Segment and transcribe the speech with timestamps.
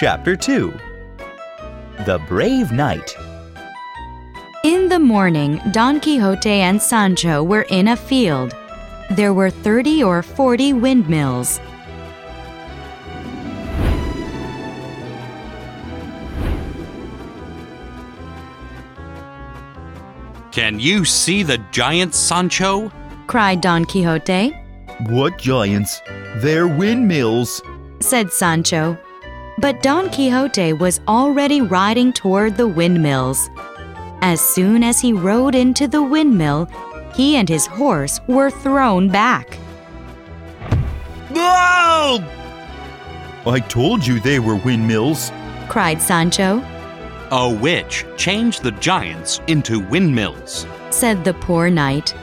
[0.00, 0.72] Chapter 2
[2.06, 3.14] The Brave Knight.
[4.64, 8.54] In the morning, Don Quixote and Sancho were in a field.
[9.10, 11.60] There were 30 or 40 windmills.
[20.50, 22.90] Can you see the giants, Sancho?
[23.26, 24.56] cried Don Quixote.
[25.10, 26.00] What giants?
[26.36, 27.60] They're windmills.
[28.00, 28.96] said Sancho.
[29.60, 33.50] But Don Quixote was already riding toward the windmills.
[34.22, 36.66] As soon as he rode into the windmill,
[37.14, 39.58] he and his horse were thrown back.
[41.28, 42.24] Whoa!
[43.46, 45.30] I told you they were windmills.
[45.68, 46.64] cried Sancho.
[47.30, 50.66] A witch changed the giants into windmills.
[50.88, 52.14] said the poor knight.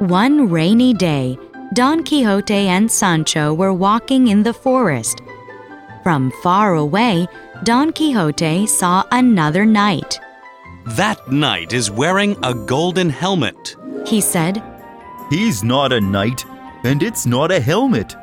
[0.00, 1.38] One rainy day,
[1.74, 5.20] Don Quixote and Sancho were walking in the forest.
[6.02, 7.26] From far away,
[7.64, 10.18] Don Quixote saw another knight.
[10.86, 13.76] That knight is wearing a golden helmet.
[14.06, 14.62] He said,
[15.28, 16.46] He's not a knight,
[16.82, 18.16] and it's not a helmet.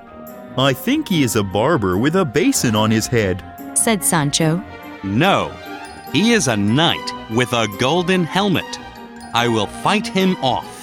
[0.57, 3.43] I think he is a barber with a basin on his head.
[3.75, 4.63] said Sancho.
[5.03, 5.51] No,
[6.11, 8.79] he is a knight with a golden helmet.
[9.35, 10.76] I will fight him off.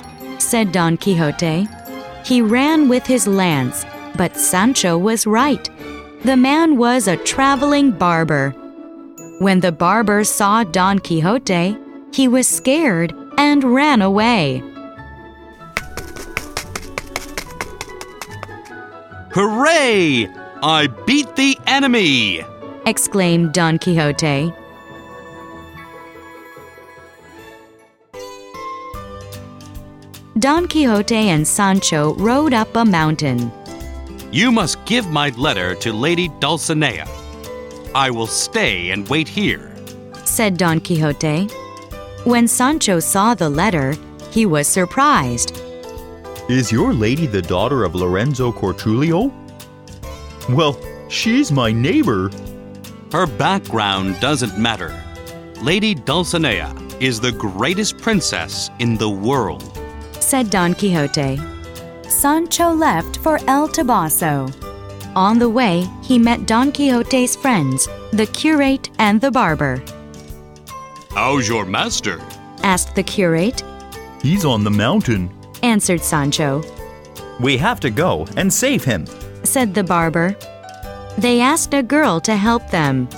[0.44, 1.66] Said Don Quixote.
[2.24, 3.84] He ran with his lance,
[4.16, 5.68] but Sancho was right.
[6.24, 8.50] The man was a traveling barber.
[9.40, 11.76] When the barber saw Don Quixote,
[12.12, 14.62] he was scared and ran away.
[19.32, 20.28] Hooray!
[20.62, 22.42] I beat the enemy!
[22.86, 24.52] exclaimed Don Quixote.
[30.40, 33.52] Don Quixote and Sancho rode up a mountain.
[34.32, 37.06] You must give my letter to Lady Dulcinea.
[37.94, 39.72] I will stay and wait here.
[40.24, 41.46] said Don Quixote.
[42.24, 43.94] When Sancho saw the letter,
[44.32, 45.62] he was surprised.
[46.48, 49.32] Is your lady the daughter of Lorenzo Corchuelo?
[50.50, 50.76] Well,
[51.08, 52.32] she's my neighbor.
[53.12, 55.00] Her background doesn't matter.
[55.62, 59.62] Lady Dulcinea is the greatest princess in the world.
[60.24, 61.38] Said Don Quixote.
[62.08, 64.50] Sancho left for El Toboso.
[65.14, 69.82] On the way, he met Don Quixote's friends, the curate and the barber.
[71.10, 72.20] How's your master?
[72.62, 73.62] Asked the curate,
[74.22, 75.30] He's on the mountain.
[75.62, 76.62] answered Sancho.
[77.40, 79.06] We have to go and save him.
[79.44, 80.34] said the barber.
[81.18, 83.08] They asked a girl to help them.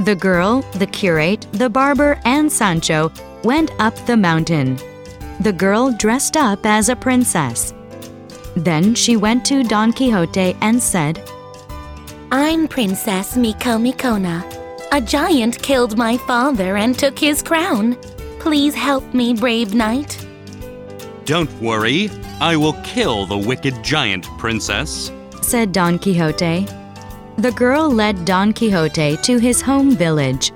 [0.00, 3.12] The girl, the curate, the barber, and Sancho
[3.44, 4.78] went up the mountain.
[5.40, 7.72] The girl dressed up as a princess.
[8.56, 11.22] Then she went to Don Quixote and said,
[12.30, 14.44] I'm Princess Micomicona.
[14.92, 17.96] A giant killed my father and took his crown.
[18.38, 20.26] Please help me, brave knight.
[21.24, 25.10] Don't worry, I will kill the wicked giant, princess.
[25.40, 26.66] said Don Quixote.
[27.38, 30.52] The girl led Don Quixote to his home village.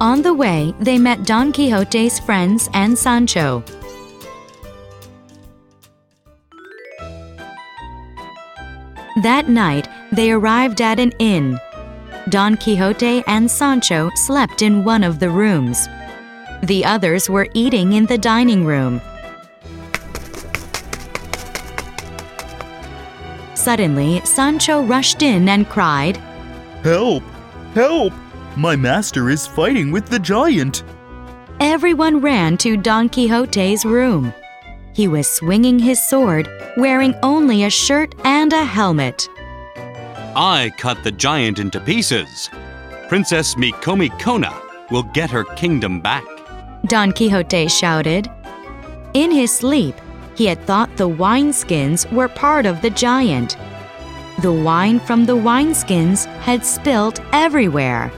[0.00, 3.62] On the way, they met Don Quixote's friends and Sancho.
[9.22, 11.58] That night, they arrived at an inn.
[12.28, 15.86] Don Quixote and Sancho slept in one of the rooms.
[16.64, 19.00] The others were eating in the dining room.
[23.54, 26.16] Suddenly, Sancho rushed in and cried,
[26.82, 27.22] Help!
[27.74, 28.12] Help!
[28.56, 30.82] My master is fighting with the giant.
[31.60, 34.34] Everyone ran to Don Quixote's room.
[34.94, 39.28] He was swinging his sword, wearing only a shirt and a helmet.
[40.36, 42.50] I cut the giant into pieces.
[43.08, 44.54] Princess Mikomi Kona
[44.90, 46.24] will get her kingdom back.
[46.86, 48.30] Don Quixote shouted.
[49.14, 49.94] In his sleep,
[50.34, 53.56] he had thought the wineskins were part of the giant.
[54.40, 58.10] The wine from the wineskins had spilt everywhere.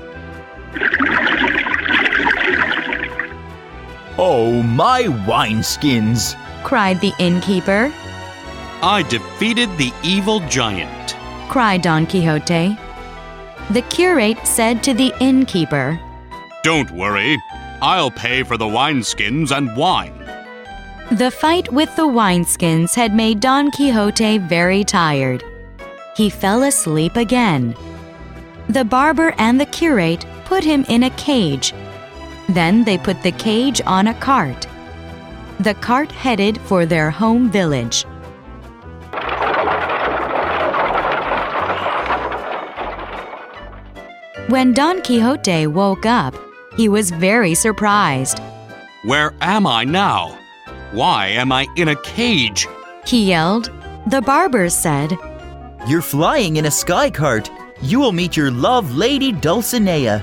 [4.16, 6.36] Oh, my wineskins!
[6.64, 7.92] Cried the innkeeper.
[8.82, 11.14] I defeated the evil giant.
[11.48, 12.76] Cried Don Quixote.
[13.70, 16.00] The curate said to the innkeeper,
[16.62, 17.38] Don't worry,
[17.82, 20.18] I'll pay for the wineskins and wine.
[21.12, 25.44] The fight with the wineskins had made Don Quixote very tired.
[26.16, 27.76] He fell asleep again.
[28.68, 31.74] The barber and the curate put him in a cage.
[32.48, 34.66] Then they put the cage on a cart.
[35.64, 38.04] The cart headed for their home village.
[44.50, 46.34] When Don Quixote woke up,
[46.76, 48.40] he was very surprised.
[49.04, 50.38] Where am I now?
[50.92, 52.68] Why am I in a cage?
[53.06, 53.70] He yelled.
[54.08, 55.16] The barber said,
[55.88, 57.50] You're flying in a sky cart.
[57.80, 60.22] You will meet your love, Lady Dulcinea.